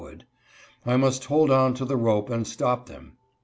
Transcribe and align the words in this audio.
would), 0.01 0.25
I 0.83 0.97
must 0.97 1.25
hold 1.25 1.51
on 1.51 1.75
to 1.75 1.85
the 1.85 1.95
rope 1.95 2.31
and 2.31 2.47
stop 2.47 2.87
them. 2.87 3.17